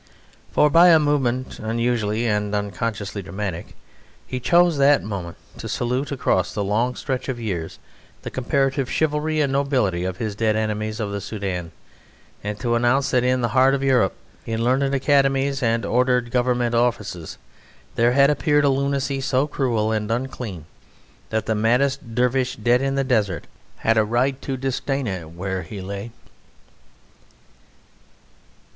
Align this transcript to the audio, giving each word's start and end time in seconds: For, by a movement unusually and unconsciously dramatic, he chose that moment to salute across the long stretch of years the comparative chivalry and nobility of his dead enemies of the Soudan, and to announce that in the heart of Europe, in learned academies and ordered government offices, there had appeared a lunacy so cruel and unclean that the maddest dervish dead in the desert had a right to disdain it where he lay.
For, 0.51 0.71
by 0.71 0.87
a 0.89 0.97
movement 0.97 1.59
unusually 1.59 2.25
and 2.25 2.55
unconsciously 2.55 3.21
dramatic, 3.21 3.75
he 4.25 4.39
chose 4.39 4.79
that 4.79 5.03
moment 5.03 5.37
to 5.59 5.69
salute 5.69 6.11
across 6.11 6.51
the 6.51 6.63
long 6.63 6.95
stretch 6.95 7.29
of 7.29 7.39
years 7.39 7.77
the 8.23 8.31
comparative 8.31 8.89
chivalry 8.89 9.41
and 9.41 9.53
nobility 9.53 10.03
of 10.03 10.17
his 10.17 10.33
dead 10.33 10.55
enemies 10.55 10.99
of 10.99 11.11
the 11.11 11.21
Soudan, 11.21 11.71
and 12.43 12.59
to 12.61 12.73
announce 12.73 13.11
that 13.11 13.23
in 13.23 13.41
the 13.41 13.49
heart 13.49 13.75
of 13.75 13.83
Europe, 13.83 14.15
in 14.47 14.63
learned 14.63 14.95
academies 14.95 15.61
and 15.61 15.85
ordered 15.85 16.31
government 16.31 16.73
offices, 16.73 17.37
there 17.93 18.13
had 18.13 18.31
appeared 18.31 18.65
a 18.65 18.69
lunacy 18.69 19.21
so 19.21 19.45
cruel 19.45 19.91
and 19.91 20.09
unclean 20.09 20.65
that 21.29 21.45
the 21.45 21.53
maddest 21.53 22.15
dervish 22.15 22.55
dead 22.55 22.81
in 22.81 22.95
the 22.95 23.03
desert 23.03 23.45
had 23.75 23.99
a 23.99 24.03
right 24.03 24.41
to 24.41 24.57
disdain 24.57 25.05
it 25.05 25.29
where 25.29 25.61
he 25.61 25.79
lay. 25.79 26.09